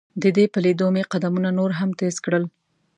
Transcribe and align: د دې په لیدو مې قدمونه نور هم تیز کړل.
د 0.21 0.23
دې 0.35 0.45
په 0.53 0.59
لیدو 0.65 0.87
مې 0.95 1.03
قدمونه 1.11 1.49
نور 1.59 1.71
هم 1.79 1.89
تیز 1.99 2.15
کړل. 2.25 2.43